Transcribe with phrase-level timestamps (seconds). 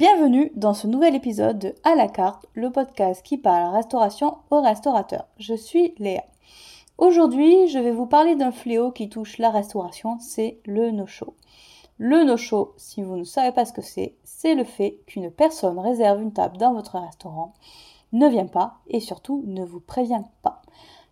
[0.00, 4.62] Bienvenue dans ce nouvel épisode de À la carte, le podcast qui parle restauration aux
[4.62, 5.26] restaurateurs.
[5.36, 6.24] Je suis Léa.
[6.96, 11.34] Aujourd'hui, je vais vous parler d'un fléau qui touche la restauration, c'est le no-show.
[11.98, 15.78] Le no-show, si vous ne savez pas ce que c'est, c'est le fait qu'une personne
[15.78, 17.52] réserve une table dans votre restaurant,
[18.14, 20.62] ne vient pas et surtout ne vous prévient pas.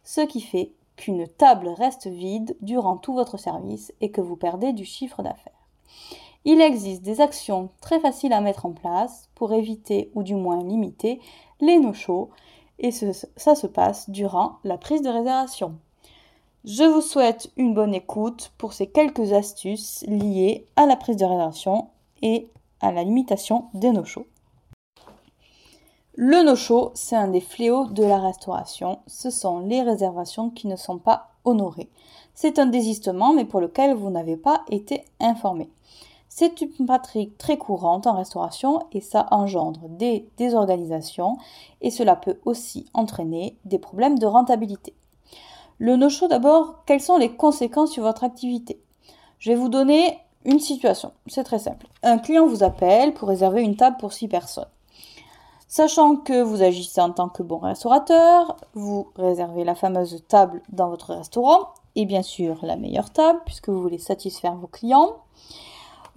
[0.02, 4.72] Ce qui fait qu'une table reste vide durant tout votre service et que vous perdez
[4.72, 5.52] du chiffre d'affaires.
[6.50, 10.64] Il existe des actions très faciles à mettre en place pour éviter ou du moins
[10.64, 11.20] limiter
[11.60, 12.30] les no-shows
[12.78, 15.74] et ça se passe durant la prise de réservation.
[16.64, 21.26] Je vous souhaite une bonne écoute pour ces quelques astuces liées à la prise de
[21.26, 21.88] réservation
[22.22, 22.48] et
[22.80, 24.26] à la limitation des no-shows.
[26.14, 29.00] Le no-show, c'est un des fléaux de la restauration.
[29.06, 31.90] Ce sont les réservations qui ne sont pas honorées.
[32.32, 35.68] C'est un désistement, mais pour lequel vous n'avez pas été informé.
[36.38, 41.36] C'est une pratique très courante en restauration et ça engendre des désorganisations
[41.80, 44.94] et cela peut aussi entraîner des problèmes de rentabilité.
[45.78, 48.80] Le no-show d'abord, quelles sont les conséquences sur votre activité?
[49.40, 51.88] Je vais vous donner une situation, c'est très simple.
[52.04, 54.70] Un client vous appelle pour réserver une table pour 6 personnes.
[55.66, 60.88] Sachant que vous agissez en tant que bon restaurateur, vous réservez la fameuse table dans
[60.88, 65.16] votre restaurant et bien sûr la meilleure table puisque vous voulez satisfaire vos clients.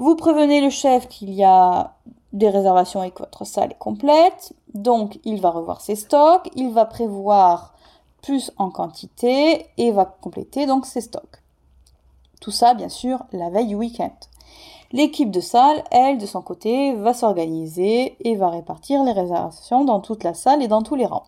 [0.01, 1.93] Vous prévenez le chef qu'il y a
[2.33, 4.51] des réservations et que votre salle est complète.
[4.73, 7.75] Donc, il va revoir ses stocks, il va prévoir
[8.23, 11.43] plus en quantité et va compléter donc ses stocks.
[12.39, 14.15] Tout ça, bien sûr, la veille du week-end.
[14.91, 19.99] L'équipe de salle, elle, de son côté, va s'organiser et va répartir les réservations dans
[19.99, 21.27] toute la salle et dans tous les rangs.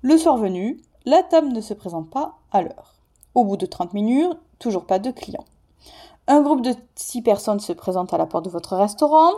[0.00, 2.94] Le soir venu, la table ne se présente pas à l'heure.
[3.34, 5.44] Au bout de 30 minutes, toujours pas de clients.
[6.32, 9.32] Un groupe de 6 personnes se présente à la porte de votre restaurant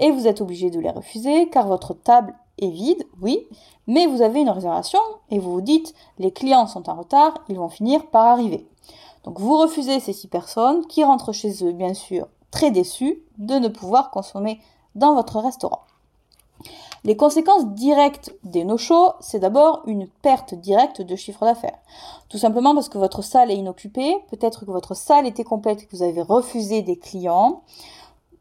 [0.00, 3.46] et vous êtes obligé de les refuser car votre table est vide, oui,
[3.86, 4.98] mais vous avez une réservation
[5.28, 8.66] et vous vous dites les clients sont en retard, ils vont finir par arriver.
[9.24, 13.56] Donc vous refusez ces 6 personnes qui rentrent chez eux bien sûr très déçus de
[13.56, 14.58] ne pouvoir consommer
[14.94, 15.82] dans votre restaurant.
[17.04, 21.78] Les conséquences directes des no-shows, c'est d'abord une perte directe de chiffre d'affaires.
[22.28, 25.86] Tout simplement parce que votre salle est inoccupée, peut-être que votre salle était complète et
[25.86, 27.62] que vous avez refusé des clients.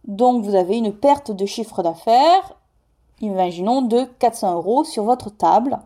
[0.06, 2.56] Donc vous avez une perte de chiffre d'affaires,
[3.20, 5.80] imaginons de 400 euros sur votre table.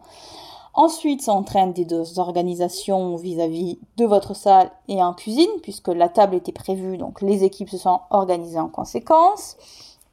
[0.73, 6.35] Ensuite, ça entraîne des organisations vis-à-vis de votre salle et en cuisine, puisque la table
[6.35, 9.55] était prévue, donc les équipes se sont organisées en conséquence.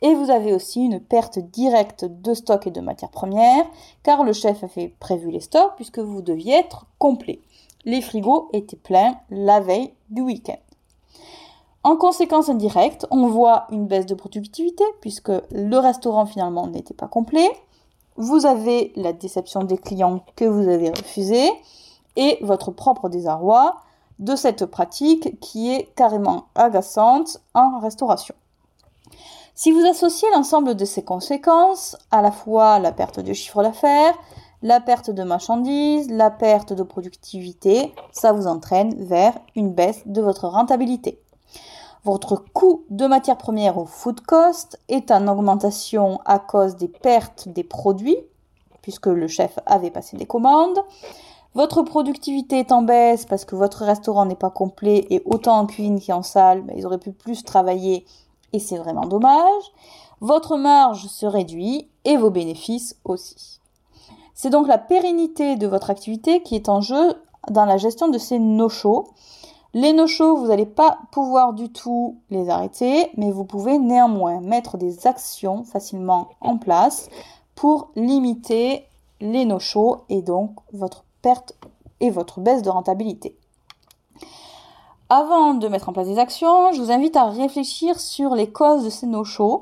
[0.02, 3.64] Et vous avez aussi une perte directe de stock et de matières premières,
[4.02, 7.40] car le chef a fait prévu les stocks puisque vous deviez être complet.
[7.84, 10.58] Les frigos étaient pleins la veille du week-end.
[11.84, 17.08] En conséquence indirecte, on voit une baisse de productivité puisque le restaurant finalement n'était pas
[17.08, 17.50] complet.
[18.16, 21.50] Vous avez la déception des clients que vous avez refusés
[22.16, 23.76] et votre propre désarroi
[24.18, 28.34] de cette pratique qui est carrément agaçante en restauration.
[29.62, 34.12] Si vous associez l'ensemble de ces conséquences, à la fois la perte de chiffre d'affaires,
[34.60, 40.20] la perte de marchandises, la perte de productivité, ça vous entraîne vers une baisse de
[40.20, 41.20] votre rentabilité.
[42.02, 47.48] Votre coût de matière première au food cost est en augmentation à cause des pertes
[47.48, 48.18] des produits,
[48.80, 50.80] puisque le chef avait passé des commandes.
[51.54, 55.66] Votre productivité est en baisse parce que votre restaurant n'est pas complet et autant en
[55.66, 58.04] cuisine qu'en salle, ils auraient pu plus travailler
[58.52, 59.62] et c'est vraiment dommage.
[60.20, 63.60] Votre marge se réduit et vos bénéfices aussi.
[64.34, 67.14] C'est donc la pérennité de votre activité qui est en jeu
[67.50, 69.08] dans la gestion de ces no-shows.
[69.74, 74.76] Les no-shows, vous n'allez pas pouvoir du tout les arrêter, mais vous pouvez néanmoins mettre
[74.76, 77.08] des actions facilement en place
[77.54, 78.86] pour limiter
[79.20, 81.54] les no-shows et donc votre perte
[82.00, 83.36] et votre baisse de rentabilité.
[85.14, 88.82] Avant de mettre en place des actions, je vous invite à réfléchir sur les causes
[88.82, 89.60] de ces no-shows.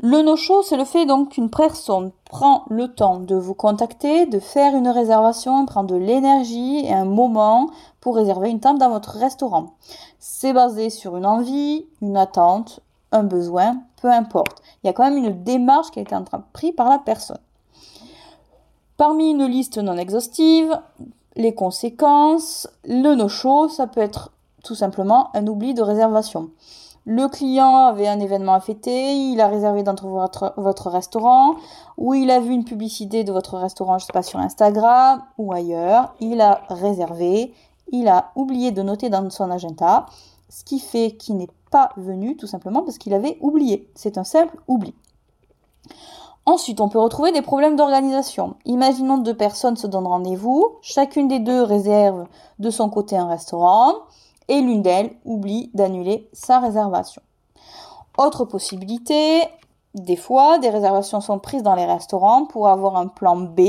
[0.00, 4.38] Le no-show, c'est le fait donc qu'une personne prend le temps de vous contacter, de
[4.38, 7.68] faire une réservation, prend de l'énergie et un moment
[8.00, 9.74] pour réserver une table dans votre restaurant.
[10.18, 12.80] C'est basé sur une envie, une attente,
[13.12, 14.62] un besoin, peu importe.
[14.82, 17.36] Il y a quand même une démarche qui a été entreprise par la personne.
[18.96, 20.80] Parmi une liste non exhaustive,
[21.36, 24.30] les conséquences, le no-show, ça peut être
[24.62, 26.50] tout simplement un oubli de réservation.
[27.04, 31.54] Le client avait un événement à fêter, il a réservé dans votre, votre restaurant,
[31.96, 35.52] ou il a vu une publicité de votre restaurant, je sais pas, sur Instagram ou
[35.52, 37.54] ailleurs, il a réservé,
[37.92, 40.04] il a oublié de noter dans son agenda,
[40.50, 43.90] ce qui fait qu'il n'est pas venu tout simplement parce qu'il avait oublié.
[43.94, 44.94] C'est un simple oubli.
[46.44, 48.56] Ensuite, on peut retrouver des problèmes d'organisation.
[48.64, 52.26] Imaginons deux personnes se donnent rendez-vous, chacune des deux réserve
[52.58, 53.94] de son côté un restaurant
[54.48, 57.22] et l'une d'elles oublie d'annuler sa réservation.
[58.16, 59.42] Autre possibilité,
[59.94, 63.60] des fois, des réservations sont prises dans les restaurants pour avoir un plan B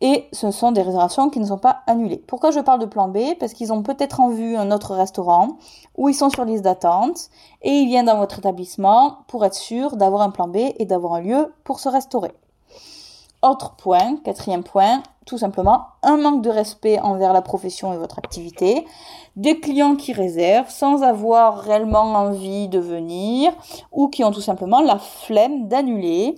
[0.00, 2.22] et ce sont des réservations qui ne sont pas annulées.
[2.26, 3.18] Pourquoi je parle de plan B?
[3.40, 5.56] Parce qu'ils ont peut-être en vue un autre restaurant
[5.96, 7.30] où ils sont sur liste d'attente
[7.62, 11.14] et ils viennent dans votre établissement pour être sûr d'avoir un plan B et d'avoir
[11.14, 12.32] un lieu pour se restaurer.
[13.42, 18.18] Autre point, quatrième point, tout simplement un manque de respect envers la profession et votre
[18.18, 18.86] activité,
[19.36, 23.52] des clients qui réservent sans avoir réellement envie de venir
[23.92, 26.36] ou qui ont tout simplement la flemme d'annuler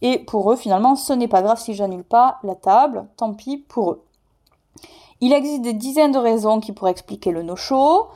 [0.00, 3.58] et pour eux, finalement, ce n'est pas grave si j'annule pas la table, tant pis
[3.58, 4.04] pour eux.
[5.20, 8.06] Il existe des dizaines de raisons qui pourraient expliquer le no-show.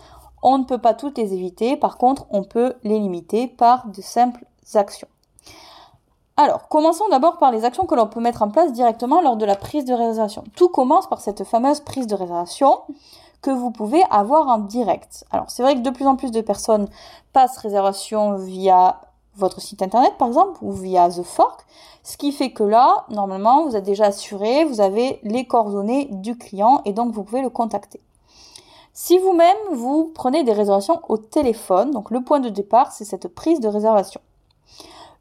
[0.43, 4.01] On ne peut pas toutes les éviter, par contre, on peut les limiter par de
[4.01, 4.45] simples
[4.75, 5.09] actions.
[6.37, 9.45] Alors, commençons d'abord par les actions que l'on peut mettre en place directement lors de
[9.45, 10.45] la prise de réservation.
[10.57, 12.81] Tout commence par cette fameuse prise de réservation
[13.43, 15.25] que vous pouvez avoir en direct.
[15.31, 16.89] Alors, c'est vrai que de plus en plus de personnes
[17.33, 19.01] passent réservation via
[19.37, 21.65] votre site internet par exemple ou via The Fork,
[22.03, 26.37] ce qui fait que là, normalement, vous êtes déjà assuré, vous avez les coordonnées du
[26.37, 28.01] client et donc vous pouvez le contacter.
[28.95, 33.29] Si vous-même, vous prenez des réservations au téléphone, donc le point de départ, c'est cette
[33.29, 34.21] prise de réservation.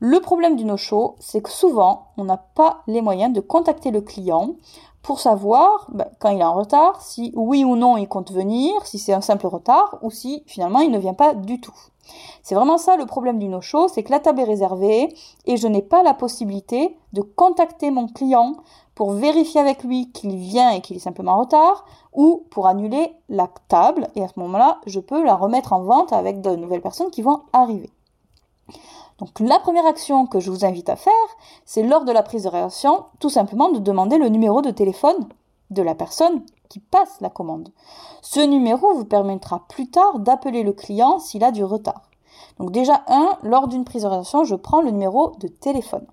[0.03, 4.01] Le problème du no-show, c'est que souvent, on n'a pas les moyens de contacter le
[4.01, 4.56] client
[5.03, 8.74] pour savoir, ben, quand il est en retard, si oui ou non il compte venir,
[8.83, 11.77] si c'est un simple retard, ou si finalement il ne vient pas du tout.
[12.42, 15.13] C'est vraiment ça le problème du no-show, c'est que la table est réservée
[15.45, 18.56] et je n'ai pas la possibilité de contacter mon client
[18.95, 23.13] pour vérifier avec lui qu'il vient et qu'il est simplement en retard ou pour annuler
[23.30, 26.81] la table et à ce moment-là, je peux la remettre en vente avec de nouvelles
[26.81, 27.92] personnes qui vont arriver.
[29.21, 31.13] Donc la première action que je vous invite à faire,
[31.63, 35.29] c'est lors de la prise de réaction, tout simplement de demander le numéro de téléphone
[35.69, 37.69] de la personne qui passe la commande.
[38.23, 42.09] Ce numéro vous permettra plus tard d'appeler le client s'il a du retard.
[42.57, 46.07] Donc déjà, un, lors d'une prise de réservation, je prends le numéro de téléphone.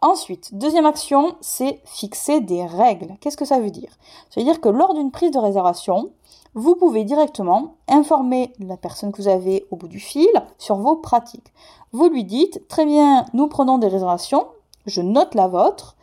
[0.00, 3.16] Ensuite, deuxième action, c'est fixer des règles.
[3.20, 3.90] Qu'est-ce que ça veut dire?
[4.30, 6.10] Ça veut dire que lors d'une prise de réservation,
[6.54, 10.96] vous pouvez directement informer la personne que vous avez au bout du fil sur vos
[10.96, 11.52] pratiques.
[11.92, 14.46] Vous lui dites, très bien, nous prenons des réservations,
[14.86, 15.96] je note la vôtre.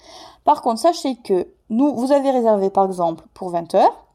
[0.44, 4.06] Par contre, sachez que nous, vous avez réservé par exemple pour 20 heures.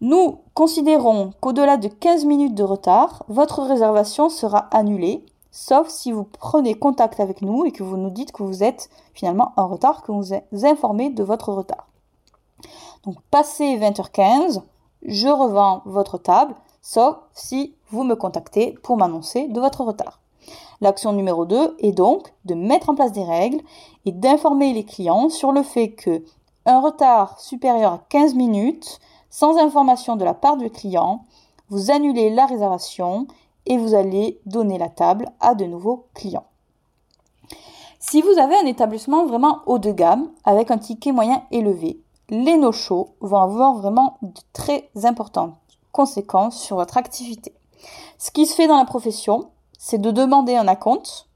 [0.00, 5.24] Nous considérons qu'au-delà de 15 minutes de retard, votre réservation sera annulée,
[5.56, 8.90] sauf si vous prenez contact avec nous et que vous nous dites que vous êtes
[9.14, 10.22] finalement en retard, que vous
[10.52, 11.88] vous informez de votre retard.
[13.04, 14.60] Donc, passé 20h15,
[15.06, 20.20] je revends votre table, sauf si vous me contactez pour m'annoncer de votre retard.
[20.82, 23.62] L'action numéro 2 est donc de mettre en place des règles
[24.04, 26.22] et d'informer les clients sur le fait que
[26.66, 28.98] un retard supérieur à 15 minutes
[29.30, 31.24] sans information de la part du client,
[31.70, 33.26] vous annulez la réservation
[33.66, 36.46] et vous allez donner la table à de nouveaux clients.
[37.98, 42.56] Si vous avez un établissement vraiment haut de gamme avec un ticket moyen élevé, les
[42.56, 45.54] no-shows vont avoir vraiment de très importantes
[45.92, 47.54] conséquences sur votre activité.
[48.18, 51.26] Ce qui se fait dans la profession, c'est de demander un acompte,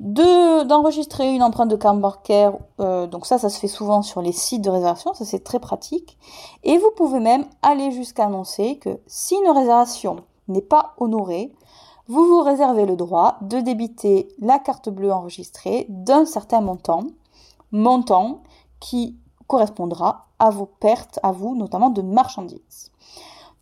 [0.00, 4.32] d'enregistrer une empreinte de carte bancaire, euh, donc ça, ça se fait souvent sur les
[4.32, 6.18] sites de réservation, ça c'est très pratique.
[6.64, 10.16] Et vous pouvez même aller jusqu'à annoncer que si une réservation
[10.48, 11.52] n'est pas honorée,
[12.08, 17.04] vous vous réservez le droit de débiter la carte bleue enregistrée d'un certain montant,
[17.72, 18.42] montant
[18.78, 19.16] qui
[19.48, 22.92] correspondra à vos pertes, à vous, notamment de marchandises.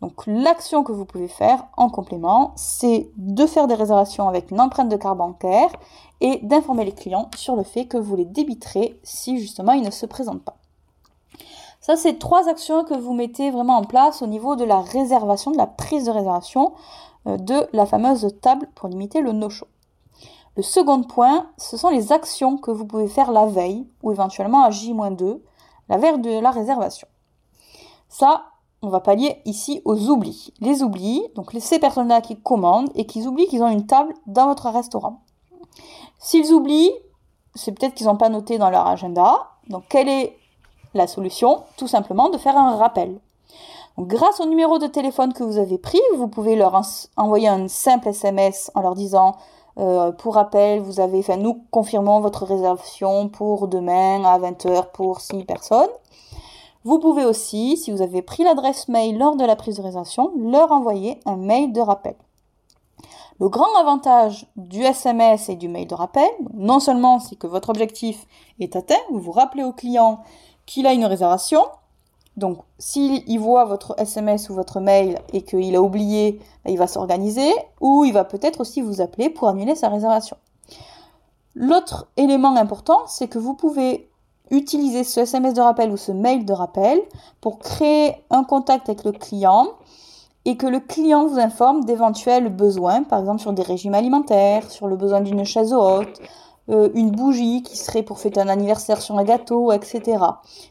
[0.01, 4.61] Donc l'action que vous pouvez faire en complément, c'est de faire des réservations avec une
[4.61, 5.71] empreinte de carte bancaire
[6.21, 9.91] et d'informer les clients sur le fait que vous les débiterez si justement ils ne
[9.91, 10.57] se présentent pas.
[11.85, 15.51] Ça, c'est trois actions que vous mettez vraiment en place au niveau de la réservation,
[15.51, 16.73] de la prise de réservation
[17.27, 19.67] euh, de la fameuse table pour limiter le no-show.
[20.57, 24.63] Le second point, ce sont les actions que vous pouvez faire la veille ou éventuellement
[24.63, 25.41] à J-2,
[25.87, 27.07] la veille de la réservation.
[28.09, 28.45] Ça,
[28.81, 30.55] on va pallier ici aux oublis.
[30.61, 34.47] Les oublis, donc ces personnes-là qui commandent et qui oublient qu'ils ont une table dans
[34.47, 35.21] votre restaurant.
[36.17, 36.93] S'ils oublient,
[37.53, 39.51] c'est peut-être qu'ils n'ont pas noté dans leur agenda.
[39.69, 40.35] Donc quelle est
[40.95, 43.19] la solution Tout simplement de faire un rappel.
[43.99, 46.81] grâce au numéro de téléphone que vous avez pris, vous pouvez leur
[47.17, 49.35] envoyer un simple SMS en leur disant
[49.77, 55.43] euh, pour rappel, vous avez, nous confirmons votre réservation pour demain à 20h pour 6
[55.43, 55.89] personnes.
[56.85, 60.31] Vous pouvez aussi, si vous avez pris l'adresse mail lors de la prise de réservation,
[60.37, 62.15] leur envoyer un mail de rappel.
[63.39, 67.69] Le grand avantage du SMS et du mail de rappel, non seulement c'est que votre
[67.69, 68.27] objectif
[68.61, 70.19] est atteint, vous vous rappelez au client
[70.65, 71.61] qu'il a une réservation,
[72.37, 76.87] donc s'il voit votre SMS ou votre mail et qu'il a oublié, ben, il va
[76.87, 80.37] s'organiser, ou il va peut-être aussi vous appeler pour annuler sa réservation.
[81.55, 84.09] L'autre élément important, c'est que vous pouvez
[84.51, 86.99] utiliser ce SMS de rappel ou ce mail de rappel
[87.41, 89.67] pour créer un contact avec le client
[90.43, 94.87] et que le client vous informe d'éventuels besoins, par exemple sur des régimes alimentaires, sur
[94.87, 96.21] le besoin d'une chaise haute,
[96.69, 100.23] euh, une bougie qui serait pour fêter un anniversaire sur un gâteau, etc.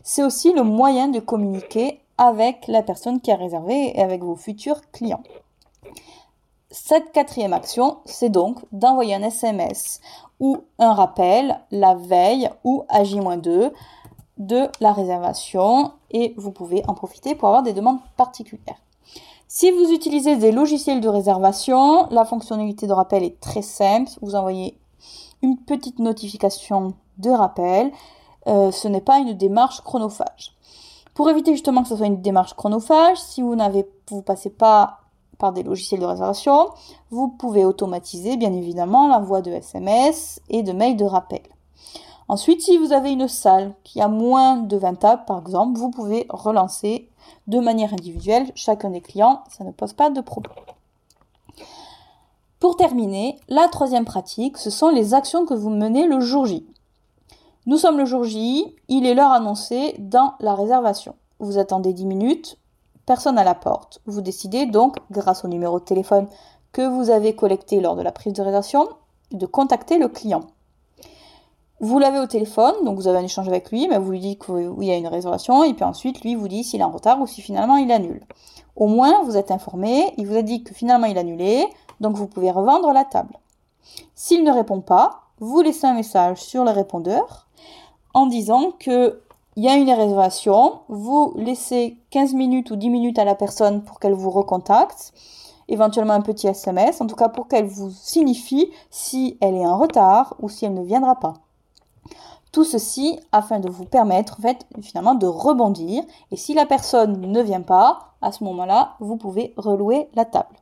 [0.02, 4.36] C'est aussi le moyen de communiquer avec la personne qui a réservé et avec vos
[4.36, 5.22] futurs clients.
[6.70, 10.00] Cette quatrième action, c'est donc d'envoyer un SMS
[10.40, 13.70] ou un rappel la veille ou à J-2
[14.38, 18.80] de la réservation et vous pouvez en profiter pour avoir des demandes particulières.
[19.46, 24.10] Si vous utilisez des logiciels de réservation, la fonctionnalité de rappel est très simple.
[24.20, 24.76] Vous envoyez
[25.44, 27.92] une petite notification de rappel.
[28.46, 30.56] Euh, ce n'est pas une démarche chronophage.
[31.14, 35.00] Pour éviter justement que ce soit une démarche chronophage, si vous n'avez, vous passez pas
[35.38, 36.70] par des logiciels de réservation,
[37.10, 41.42] vous pouvez automatiser bien évidemment l'envoi de SMS et de mails de rappel.
[42.28, 45.90] Ensuite, si vous avez une salle qui a moins de 20 tables par exemple, vous
[45.90, 47.10] pouvez relancer
[47.46, 50.54] de manière individuelle chacun des clients, ça ne pose pas de problème.
[52.64, 56.66] Pour terminer, la troisième pratique, ce sont les actions que vous menez le jour J.
[57.66, 61.14] Nous sommes le jour J, il est l'heure annoncée dans la réservation.
[61.40, 62.56] Vous attendez 10 minutes,
[63.04, 64.00] personne à la porte.
[64.06, 66.26] Vous décidez donc, grâce au numéro de téléphone
[66.72, 68.88] que vous avez collecté lors de la prise de réservation,
[69.30, 70.44] de contacter le client.
[71.80, 74.42] Vous l'avez au téléphone, donc vous avez un échange avec lui, mais vous lui dites
[74.42, 77.20] qu'il y a une réservation, et puis ensuite, lui vous dit s'il est en retard
[77.20, 78.24] ou si finalement il annule.
[78.74, 81.66] Au moins, vous êtes informé, il vous a dit que finalement il a annulé,
[82.00, 83.38] donc vous pouvez revendre la table.
[84.14, 87.48] S'il ne répond pas, vous laissez un message sur le répondeur
[88.14, 89.20] en disant que
[89.56, 93.84] il y a une réservation, vous laissez 15 minutes ou 10 minutes à la personne
[93.84, 95.12] pour qu'elle vous recontacte,
[95.68, 99.78] éventuellement un petit SMS, en tout cas pour qu'elle vous signifie si elle est en
[99.78, 101.34] retard ou si elle ne viendra pas.
[102.50, 104.38] Tout ceci afin de vous permettre
[104.82, 109.54] finalement de rebondir et si la personne ne vient pas, à ce moment-là, vous pouvez
[109.56, 110.54] relouer la table.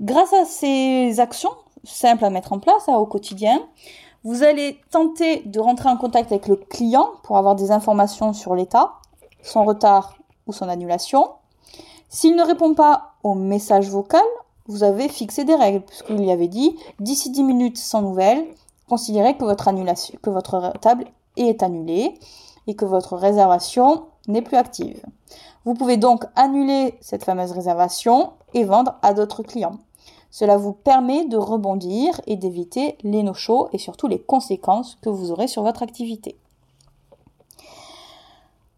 [0.00, 1.50] Grâce à ces actions
[1.84, 3.60] simples à mettre en place hein, au quotidien,
[4.24, 8.54] vous allez tenter de rentrer en contact avec le client pour avoir des informations sur
[8.54, 8.94] l'état,
[9.42, 11.30] son retard ou son annulation.
[12.08, 14.22] S'il ne répond pas au message vocal,
[14.66, 18.44] vous avez fixé des règles, puisqu'il y avait dit d'ici 10 minutes sans nouvelles,
[18.88, 20.18] considérez que votre, annulation,
[20.80, 21.06] table
[21.36, 22.14] est annulée
[22.66, 25.04] et que votre réservation n'est plus active.
[25.64, 29.78] Vous pouvez donc annuler cette fameuse réservation et vendre à d'autres clients.
[30.30, 35.30] Cela vous permet de rebondir et d'éviter les no-shows et surtout les conséquences que vous
[35.30, 36.36] aurez sur votre activité.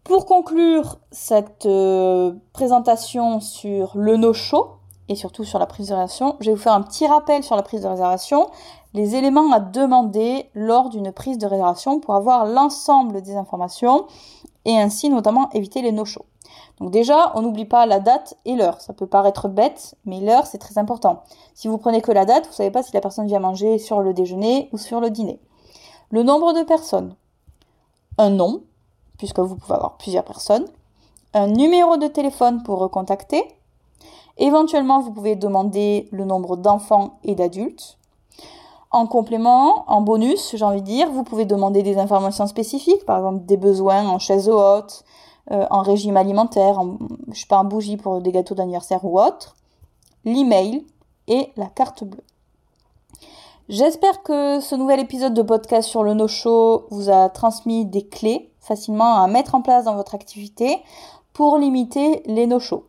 [0.03, 4.67] Pour conclure cette euh, présentation sur le no-show
[5.07, 7.55] et surtout sur la prise de réservation, je vais vous faire un petit rappel sur
[7.55, 8.49] la prise de réservation,
[8.93, 14.05] les éléments à demander lors d'une prise de réservation pour avoir l'ensemble des informations
[14.65, 16.25] et ainsi notamment éviter les no-shows.
[16.79, 18.81] Donc déjà, on n'oublie pas la date et l'heure.
[18.81, 21.23] Ça peut paraître bête, mais l'heure, c'est très important.
[21.53, 23.77] Si vous prenez que la date, vous ne savez pas si la personne vient manger
[23.77, 25.39] sur le déjeuner ou sur le dîner.
[26.09, 27.15] Le nombre de personnes.
[28.17, 28.63] Un nom,
[29.17, 30.65] puisque vous pouvez avoir plusieurs personnes.
[31.33, 33.43] Un numéro de téléphone pour recontacter.
[34.37, 37.97] Éventuellement, vous pouvez demander le nombre d'enfants et d'adultes.
[38.95, 43.17] En complément, en bonus, j'ai envie de dire, vous pouvez demander des informations spécifiques, par
[43.17, 45.03] exemple des besoins en chaise haute,
[45.51, 46.97] euh, en régime alimentaire, en,
[47.33, 49.57] sais pas, en bougie pour des gâteaux d'anniversaire ou autre,
[50.23, 50.85] l'email
[51.27, 52.23] et la carte bleue.
[53.67, 58.49] J'espère que ce nouvel épisode de podcast sur le no-show vous a transmis des clés
[58.61, 60.81] facilement à mettre en place dans votre activité
[61.33, 62.85] pour limiter les no-shows.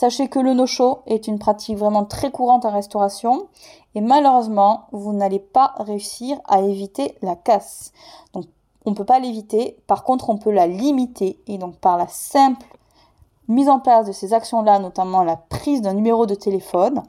[0.00, 3.48] Sachez que le no-show est une pratique vraiment très courante en restauration
[3.96, 7.92] et malheureusement, vous n'allez pas réussir à éviter la casse.
[8.32, 8.44] Donc
[8.84, 12.06] on ne peut pas l'éviter, par contre on peut la limiter et donc par la
[12.06, 12.78] simple
[13.48, 17.02] mise en place de ces actions-là, notamment la prise d'un numéro de téléphone,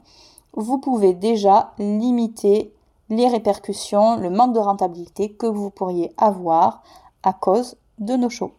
[0.54, 2.74] vous pouvez déjà limiter
[3.08, 6.82] les répercussions, le manque de rentabilité que vous pourriez avoir
[7.22, 8.50] à cause de nos shows.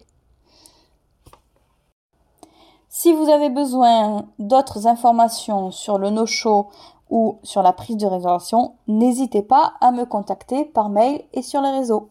[2.93, 6.67] Si vous avez besoin d'autres informations sur le no-show
[7.09, 11.61] ou sur la prise de réservation, n'hésitez pas à me contacter par mail et sur
[11.61, 12.09] les réseaux.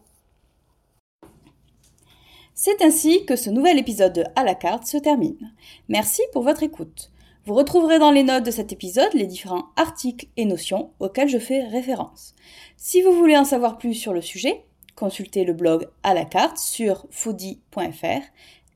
[2.55, 5.53] C'est ainsi que ce nouvel épisode de À la carte se termine.
[5.87, 7.11] Merci pour votre écoute.
[7.45, 11.37] Vous retrouverez dans les notes de cet épisode les différents articles et notions auxquels je
[11.37, 12.33] fais référence.
[12.75, 16.57] Si vous voulez en savoir plus sur le sujet, consultez le blog à la carte
[16.57, 18.23] sur foodie.fr,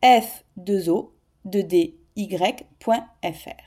[0.03, 1.14] f2o
[1.47, 3.65] 2dy.fr.